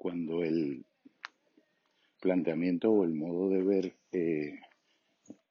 [0.00, 0.86] cuando el
[2.22, 4.58] planteamiento o el modo de ver, eh,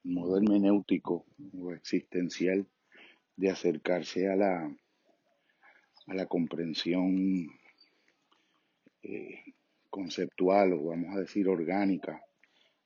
[0.02, 1.24] modo hermenéutico
[1.56, 2.66] o existencial
[3.36, 4.76] de acercarse a la,
[6.08, 7.46] a la comprensión
[9.04, 9.54] eh,
[9.88, 12.20] conceptual o vamos a decir orgánica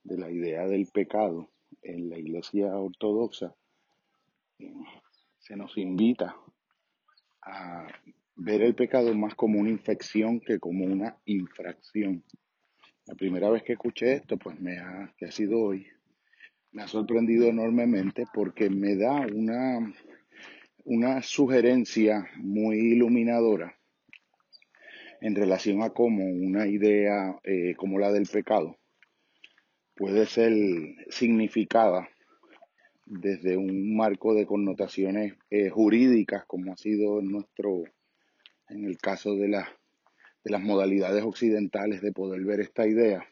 [0.03, 1.49] de la idea del pecado
[1.81, 3.55] en la iglesia ortodoxa,
[4.59, 4.71] eh,
[5.39, 6.35] se nos invita
[7.41, 7.87] a
[8.35, 12.23] ver el pecado más como una infección que como una infracción.
[13.05, 15.87] La primera vez que escuché esto, pues me ha, que ha sido hoy,
[16.71, 19.93] me ha sorprendido enormemente porque me da una,
[20.83, 23.77] una sugerencia muy iluminadora
[25.21, 28.77] en relación a cómo una idea eh, como la del pecado
[29.95, 30.53] puede ser
[31.09, 32.09] significada
[33.05, 37.83] desde un marco de connotaciones eh, jurídicas, como ha sido nuestro,
[38.69, 43.27] en el caso de, de las modalidades occidentales de poder ver esta idea,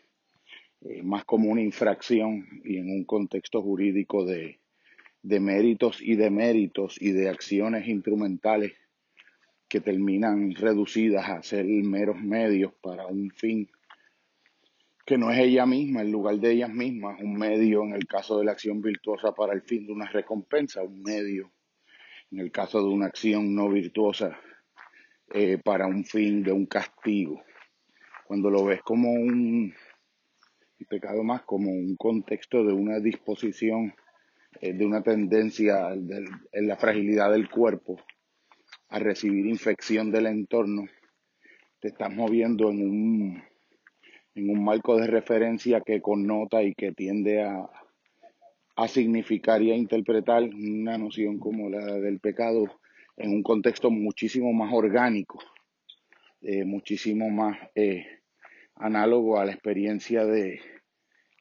[0.81, 4.59] eh, más como una infracción y en un contexto jurídico de,
[5.21, 8.73] de méritos y deméritos y de acciones instrumentales
[9.67, 13.69] que terminan reducidas a ser meros medios para un fin
[15.05, 18.39] que no es ella misma, en lugar de ellas mismas, un medio en el caso
[18.39, 21.51] de la acción virtuosa para el fin de una recompensa, un medio
[22.31, 24.39] en el caso de una acción no virtuosa
[25.33, 27.41] eh, para un fin de un castigo.
[28.27, 29.73] Cuando lo ves como un
[30.87, 33.93] pecado más como un contexto de una disposición,
[34.61, 37.97] eh, de una tendencia en la fragilidad del cuerpo
[38.89, 40.85] a recibir infección del entorno,
[41.79, 43.43] te estás moviendo en un
[44.35, 47.69] en un marco de referencia que connota y que tiende a,
[48.75, 52.65] a significar y a interpretar una noción como la del pecado
[53.17, 55.39] en un contexto muchísimo más orgánico,
[56.41, 58.05] eh, muchísimo más eh,
[58.75, 60.59] análogo a la experiencia de,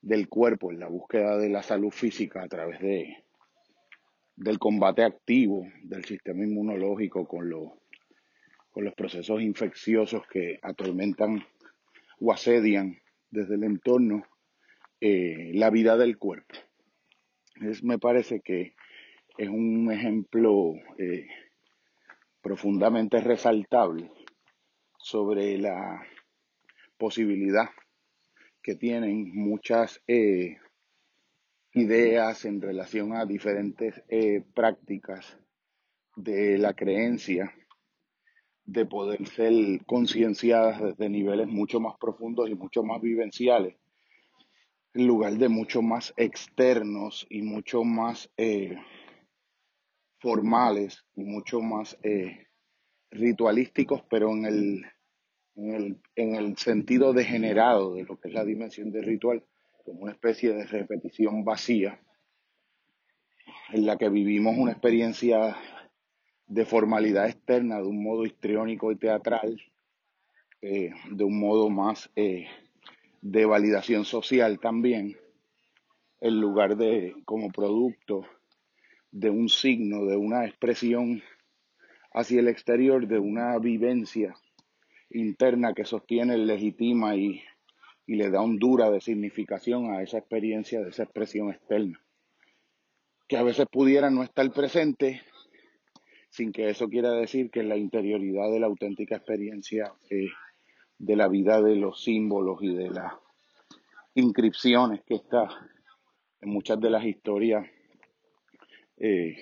[0.00, 3.24] del cuerpo en la búsqueda de la salud física a través de,
[4.36, 7.70] del combate activo del sistema inmunológico con, los
[8.70, 11.44] con los procesos infecciosos que atormentan
[12.20, 12.98] o asedian
[13.30, 14.24] desde el entorno
[15.00, 16.54] eh, la vida del cuerpo.
[17.82, 18.74] Me parece que
[19.36, 20.74] es un ejemplo
[22.42, 24.10] profundamente resaltable
[24.98, 26.02] sobre la
[26.98, 27.70] posibilidad
[28.62, 30.58] que tienen muchas eh,
[31.72, 34.02] ideas en relación a diferentes
[34.54, 35.38] prácticas
[36.16, 37.52] de la creencia
[38.64, 39.52] de poder ser
[39.86, 43.76] concienciadas desde niveles mucho más profundos y mucho más vivenciales,
[44.94, 48.76] en lugar de mucho más externos y mucho más eh,
[50.22, 52.46] formales y mucho más eh,
[53.10, 54.86] ritualísticos, pero en el,
[55.56, 59.44] en, el, en el sentido degenerado de lo que es la dimensión del ritual,
[59.84, 62.00] como una especie de repetición vacía,
[63.72, 65.56] en la que vivimos una experiencia
[66.46, 69.60] de formalidad externa, de un modo histriónico y teatral,
[70.60, 72.46] eh, de un modo más eh,
[73.20, 75.16] de validación social también,
[76.20, 78.24] en lugar de como producto
[79.12, 81.22] de un signo, de una expresión
[82.12, 84.34] hacia el exterior, de una vivencia
[85.10, 87.42] interna que sostiene, legitima y,
[88.06, 92.00] y le da hondura de significación a esa experiencia, de esa expresión externa,
[93.28, 95.22] que a veces pudiera no estar presente
[96.30, 100.30] sin que eso quiera decir que la interioridad de la auténtica experiencia eh,
[100.98, 103.12] de la vida de los símbolos y de las
[104.14, 105.48] inscripciones que está
[106.40, 107.66] en muchas de las historias
[109.04, 109.36] eh,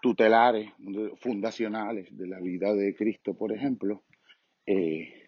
[0.00, 0.70] tutelares,
[1.20, 4.04] fundacionales de la vida de Cristo, por ejemplo,
[4.64, 5.26] eh,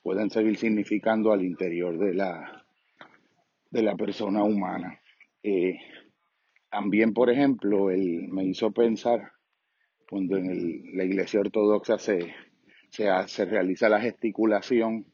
[0.00, 2.64] pueden seguir significando al interior de la,
[3.70, 5.00] de la persona humana.
[6.70, 9.32] también, por ejemplo, me hizo pensar
[10.08, 12.32] cuando en la iglesia ortodoxa se,
[12.90, 15.06] se, realiza la gesticulación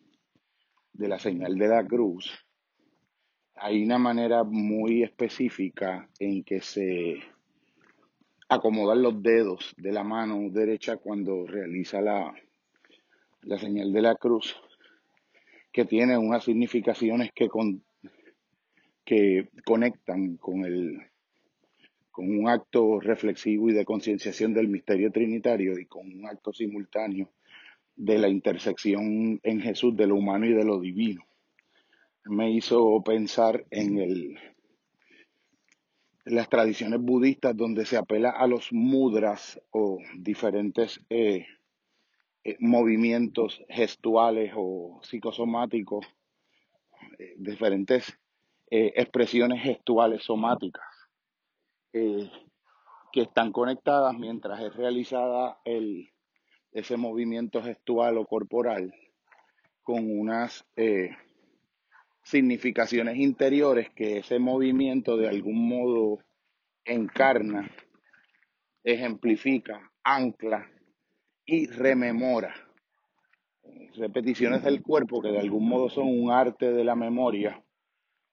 [0.93, 2.31] de la señal de la cruz,
[3.55, 7.21] hay una manera muy específica en que se
[8.51, 12.35] acomodan los dedos de la mano derecha cuando realiza la,
[13.43, 14.57] la señal de la cruz,
[15.73, 17.85] que tiene unas significaciones que, con,
[19.05, 20.99] que conectan con el,
[22.11, 27.31] con un acto reflexivo y de concienciación del misterio trinitario y con un acto simultáneo
[27.95, 31.25] de la intersección en Jesús de lo humano y de lo divino.
[32.25, 34.39] Me hizo pensar en, el,
[36.25, 41.47] las tradiciones budistas donde se apela a los mudras o diferentes eh,
[42.45, 46.07] eh, movimientos gestuales o psicosomáticos,
[47.19, 48.17] eh, diferentes
[48.73, 50.85] expresiones gestuales somáticas
[51.91, 56.13] que están conectadas mientras es realizada el,
[56.71, 58.95] ese movimiento gestual o corporal
[59.83, 60.65] con unas
[62.23, 66.19] significaciones interiores que ese movimiento de algún modo
[66.85, 67.71] encarna,
[68.85, 70.71] ejemplifica, ancla
[71.45, 72.55] y rememora.
[73.95, 77.63] Repeticiones del cuerpo que de algún modo son un arte de la memoria,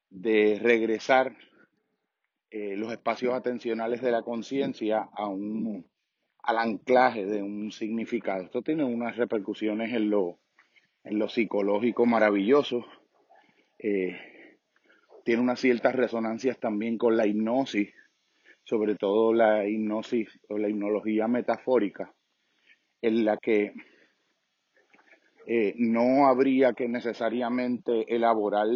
[0.09, 1.35] de regresar
[2.49, 5.85] eh, los espacios atencionales de la conciencia a un,
[6.43, 8.43] al anclaje de un significado.
[8.43, 10.39] Esto tiene unas repercusiones en lo,
[11.03, 12.85] en lo psicológico maravilloso
[13.79, 14.17] eh,
[15.23, 17.93] tiene unas ciertas resonancias también con la hipnosis,
[18.63, 22.13] sobre todo la hipnosis o la hipnología metafórica,
[23.01, 23.73] en la que
[25.45, 28.67] eh, no habría que necesariamente elaborar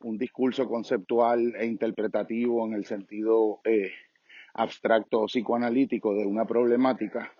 [0.00, 3.90] un discurso conceptual e interpretativo en el sentido eh,
[4.54, 7.32] abstracto o psicoanalítico de una problemática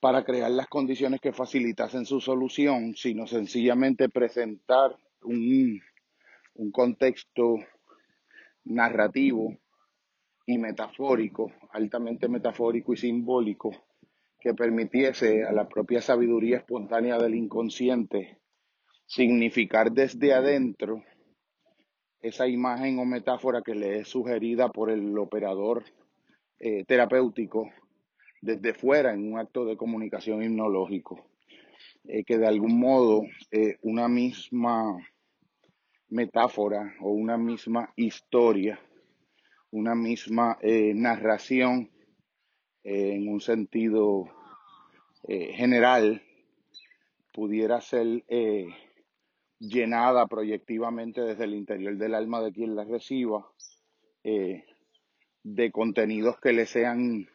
[0.00, 5.80] para crear las condiciones que facilitasen su solución, sino sencillamente presentar un,
[6.72, 7.56] contexto
[8.64, 9.56] narrativo
[10.46, 13.70] y metafórico, altamente metafórico y simbólico,
[14.40, 18.38] que permitiese a la propia sabiduría espontánea del inconsciente
[19.06, 21.02] significar desde adentro
[22.20, 25.84] esa imagen o metáfora que le es sugerida por el operador
[26.58, 27.70] eh, terapéutico
[28.40, 31.28] desde fuera en un acto de comunicación hipnológico,
[32.04, 34.96] eh, que de algún modo eh, una misma
[36.08, 38.80] metáfora o una misma historia,
[39.70, 41.90] una misma eh, narración
[42.84, 44.28] eh, en un sentido
[45.26, 46.22] eh, general
[47.32, 48.24] pudiera ser
[49.58, 53.46] llenada proyectivamente desde el interior del alma de quien la reciba
[54.22, 57.28] de contenidos que le sean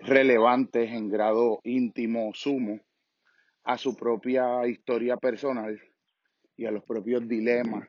[0.00, 2.80] relevantes en grado íntimo sumo
[3.62, 5.78] a su propia historia personal
[6.66, 7.88] a los propios dilemas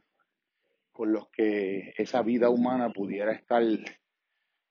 [0.92, 3.64] con los que esa vida humana pudiera estar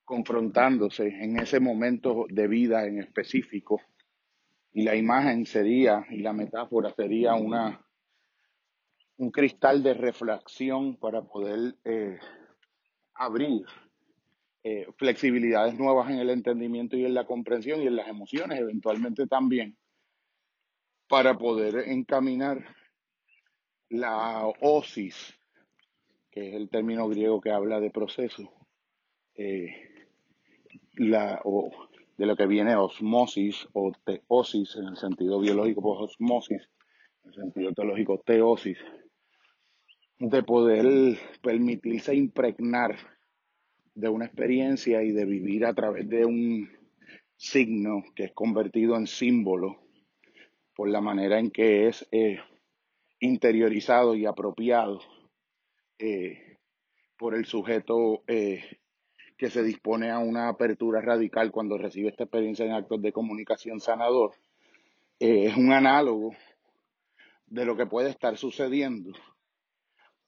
[0.04, 3.80] confrontándose en ese momento de vida en específico.
[4.72, 7.84] Y la imagen sería, y la metáfora sería una,
[9.16, 12.18] un cristal de reflexión para poder eh,
[13.14, 13.66] abrir
[14.64, 19.26] eh, flexibilidades nuevas en el entendimiento y en la comprensión y en las emociones eventualmente
[19.26, 19.76] también,
[21.08, 22.64] para poder encaminar
[23.92, 25.34] la osis,
[26.30, 28.50] que es el término griego que habla de proceso,
[29.34, 29.74] eh,
[30.94, 31.70] la, o
[32.16, 36.68] de lo que viene osmosis o teosis en el sentido biológico, pues osmosis,
[37.24, 38.78] en el sentido teológico teosis,
[40.18, 42.96] de poder permitirse impregnar
[43.94, 46.70] de una experiencia y de vivir a través de un
[47.36, 49.82] signo que es convertido en símbolo
[50.74, 52.38] por la manera en que es eh,
[53.22, 55.00] interiorizado y apropiado
[56.00, 56.58] eh,
[57.16, 58.80] por el sujeto eh,
[59.36, 63.78] que se dispone a una apertura radical cuando recibe esta experiencia en actos de comunicación
[63.78, 64.32] sanador,
[65.20, 66.34] eh, es un análogo
[67.46, 69.12] de lo que puede estar sucediendo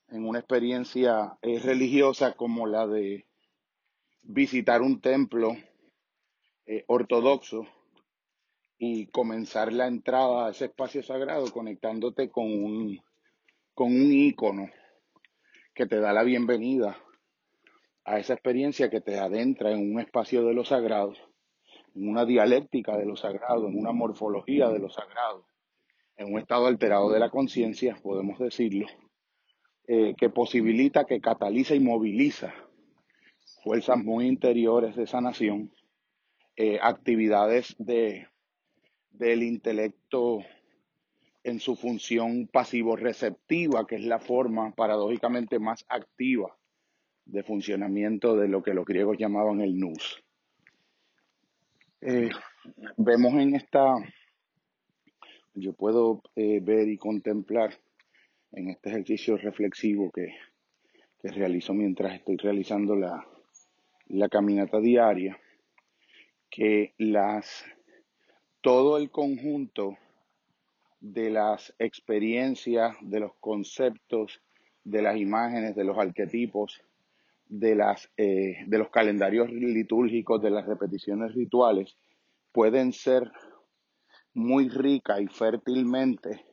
[0.07, 3.25] en una experiencia religiosa como la de
[4.23, 5.57] visitar un templo
[6.87, 7.67] ortodoxo
[8.77, 12.99] y comenzar la entrada a ese espacio sagrado conectándote con un,
[13.73, 14.69] con un ícono
[15.73, 16.97] que te da la bienvenida
[18.03, 21.13] a esa experiencia que te adentra en un espacio de lo sagrado,
[21.95, 25.47] en una dialéctica de lo sagrado, en una morfología de lo sagrado,
[26.17, 28.85] en un estado alterado de la conciencia, podemos decirlo,
[29.87, 32.53] eh, que posibilita, que cataliza y moviliza
[33.63, 35.71] fuerzas muy interiores de sanación,
[36.55, 38.27] eh, actividades de
[39.17, 40.43] del intelecto
[41.43, 46.55] en su función pasivo-receptiva, que es la forma paradójicamente más activa
[47.25, 50.23] de funcionamiento de lo que los griegos llamaban el nous.
[52.01, 52.29] Eh,
[52.97, 53.95] vemos en esta,
[55.53, 57.73] yo puedo eh, ver y contemplar
[58.51, 60.35] en este ejercicio reflexivo que,
[61.21, 63.25] que realizo mientras estoy realizando la,
[64.07, 65.39] la caminata diaria,
[66.49, 67.65] que las
[68.65, 69.95] todo el conjunto
[70.99, 74.41] de las experiencias, de los conceptos,
[74.83, 76.81] de las imágenes, de los arquetipos,
[77.45, 81.95] de, las, eh, de los calendarios litúrgicos, de las repeticiones rituales,
[82.51, 83.31] pueden ser
[84.33, 86.43] muy rica y fértilmente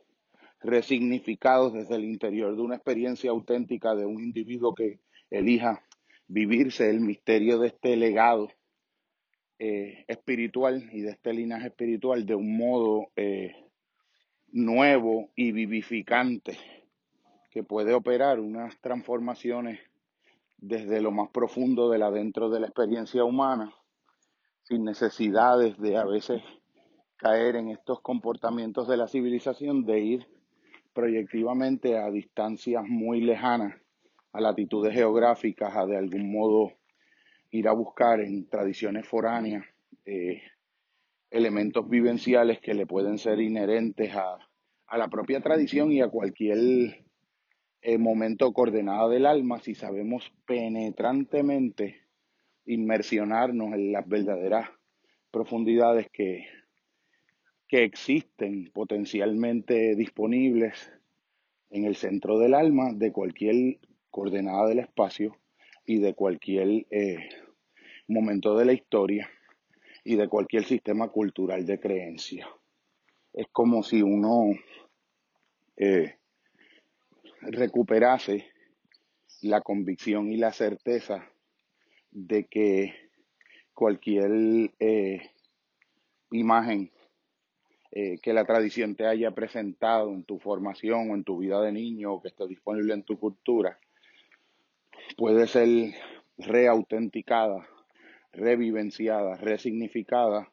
[0.60, 5.00] resignificados desde el interior de una experiencia auténtica de un individuo que
[5.30, 5.82] elija
[6.28, 8.50] vivirse el misterio de este legado
[9.58, 13.54] eh, espiritual y de este linaje espiritual de un modo eh,
[14.48, 16.58] nuevo y vivificante
[17.50, 19.80] que puede operar unas transformaciones
[20.58, 23.74] desde lo más profundo del adentro de la experiencia humana
[24.62, 26.42] sin necesidades de a veces
[27.16, 30.26] caer en estos comportamientos de la civilización de ir
[30.92, 33.74] proyectivamente a distancias muy lejanas,
[34.32, 36.72] a latitudes geográficas, a de algún modo
[37.52, 39.64] ir a buscar en tradiciones foráneas
[40.06, 40.42] eh,
[41.30, 44.38] elementos vivenciales que le pueden ser inherentes a,
[44.96, 46.58] la propia tradición y a cualquier
[47.80, 52.02] eh, momento coordenado del alma si sabemos penetrantemente
[52.66, 54.68] inmersionarnos en las verdaderas
[55.30, 56.46] profundidades que,
[57.68, 60.92] que existen potencialmente disponibles
[61.70, 63.78] en el centro del alma de cualquier
[64.10, 65.36] coordenada del espacio
[65.84, 67.28] y de cualquier eh,
[68.08, 69.30] momento de la historia
[70.04, 72.48] y de cualquier sistema cultural de creencia.
[73.32, 74.50] Es como si uno
[75.76, 76.16] eh,
[77.40, 78.46] recuperase
[79.40, 81.28] la convicción y la certeza
[82.10, 82.94] de que
[83.74, 84.30] cualquier
[84.78, 85.30] eh,
[86.30, 86.90] imagen
[88.22, 92.14] que la tradición te haya presentado en tu formación o en tu vida de niño
[92.14, 93.78] o que esté disponible en tu cultura,
[95.16, 95.94] puede ser
[96.38, 97.66] reautenticada,
[98.32, 100.52] revivenciada, resignificada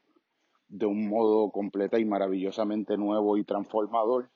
[0.67, 4.29] de un modo completa y maravillosamente nuevo y transformador,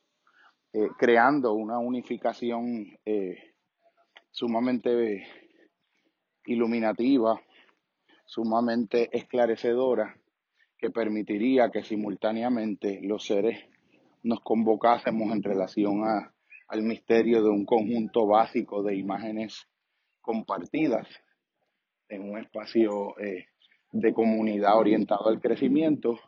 [0.73, 3.37] eh, creando una unificación eh,
[4.31, 5.27] sumamente
[6.45, 7.39] iluminativa,
[8.25, 10.17] sumamente esclarecedora
[10.77, 13.63] que permitiría que simultáneamente los seres
[14.23, 16.33] nos convocásemos en relación a,
[16.67, 19.67] al misterio de un conjunto básico de imágenes
[20.23, 21.07] compartidas
[22.09, 23.45] en un espacio eh,
[23.91, 26.19] de comunidad orientado al crecimiento,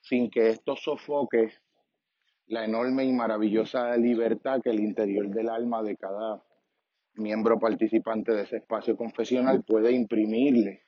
[0.00, 1.52] sin que esto sofoque
[2.46, 6.42] la enorme y maravillosa libertad que el interior del alma de cada
[7.14, 10.82] miembro participante de ese espacio confesional puede imprimirle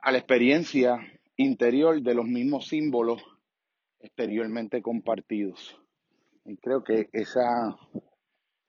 [0.00, 0.98] a la experiencia
[1.36, 3.22] interior de los mismos símbolos
[4.00, 5.80] exteriormente compartidos.
[6.44, 7.78] Y creo que esa,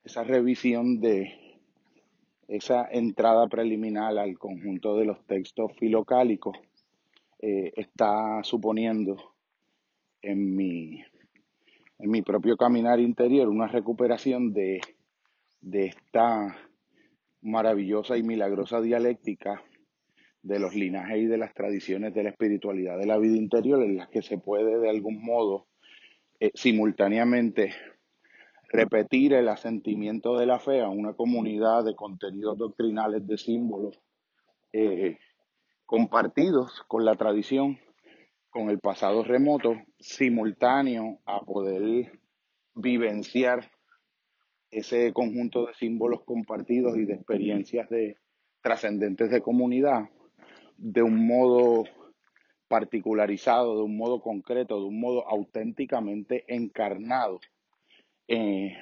[0.04, 1.45] esa revisión de
[2.48, 6.58] esa entrada preliminar al conjunto de los textos filocálicos
[7.40, 9.18] eh, está suponiendo
[10.22, 11.04] en mi,
[12.00, 14.82] en mi propio caminar interior una recuperación de,
[15.62, 16.56] de esta
[17.42, 19.64] maravillosa y milagrosa dialéctica
[20.42, 23.98] de los linajes y de las tradiciones de la espiritualidad de la vida interior en
[23.98, 25.68] las que se puede de algún modo
[26.40, 27.74] eh, simultáneamente
[28.76, 34.00] repetir el asentimiento de la fe a una comunidad de contenidos doctrinales de símbolos
[34.74, 35.18] eh,
[35.86, 37.80] compartidos con la tradición,
[38.50, 42.20] con el pasado remoto, simultáneo a poder
[42.74, 43.72] vivenciar
[44.72, 48.18] ese conjunto de símbolos compartidos y de experiencias de
[48.62, 50.10] trascendentes de comunidad
[50.78, 51.86] de un modo
[52.68, 57.40] particularizado, de un modo concreto, de un modo auténticamente encarnado,
[58.28, 58.78] eh,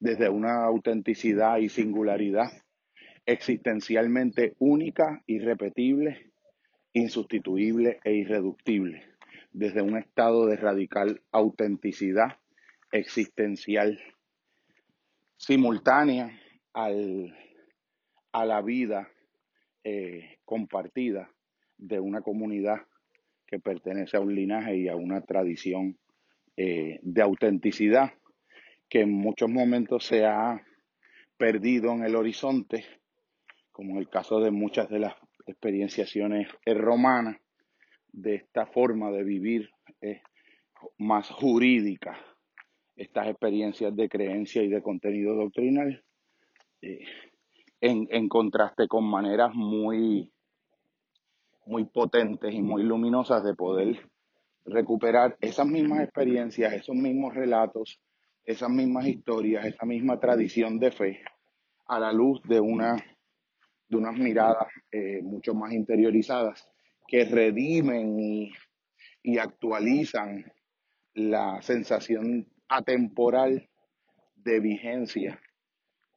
[0.00, 2.50] desde una autenticidad y singularidad
[3.26, 6.32] existencialmente única, irrepetible,
[6.92, 9.02] insustituible e irreductible,
[9.52, 12.38] desde un estado de radical autenticidad
[12.90, 14.00] existencial
[15.36, 16.40] simultánea
[16.72, 17.36] al,
[18.32, 19.08] a la vida
[19.84, 21.30] eh, compartida
[21.76, 22.86] de una comunidad
[23.46, 25.98] que pertenece a un linaje y a una tradición
[26.56, 28.12] eh, de autenticidad
[28.88, 30.62] que en muchos momentos se ha
[31.36, 32.84] perdido en el horizonte,
[33.72, 35.14] como en el caso de muchas de las
[35.46, 37.36] experienciaciones romanas,
[38.12, 40.22] de esta forma de vivir eh,
[40.98, 42.18] más jurídica,
[42.96, 46.02] estas experiencias de creencia y de contenido doctrinal
[47.80, 50.32] en, contraste con maneras muy,
[51.66, 54.08] muy potentes y muy luminosas de poder
[54.64, 58.00] recuperar esas mismas experiencias, esos mismos relatos,
[58.48, 61.20] esas mismas historias, esa misma tradición de fe
[61.86, 62.96] a la luz de, una,
[63.88, 66.66] de unas miradas eh, mucho más interiorizadas
[67.06, 68.50] que redimen y,
[69.22, 70.50] y actualizan
[71.12, 73.68] la sensación atemporal
[74.36, 75.38] de vigencia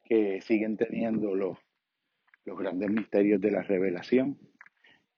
[0.02, 1.58] que siguen teniendo los,
[2.46, 4.38] los grandes misterios de la revelación,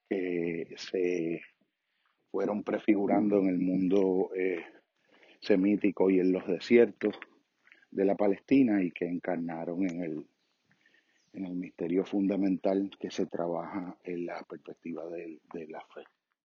[0.09, 1.43] que se
[2.33, 4.65] fueron prefigurando en el mundo eh,
[5.45, 7.15] semítico y en los desiertos
[7.91, 10.27] de la Palestina y que encarnaron en el,
[11.33, 16.05] en el misterio fundamental que se trabaja en la perspectiva de, de la fe.